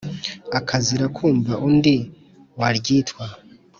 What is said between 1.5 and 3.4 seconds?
undi waryitwa